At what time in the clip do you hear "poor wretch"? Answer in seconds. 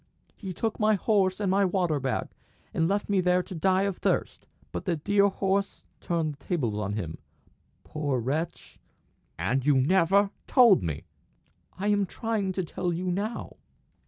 7.83-8.79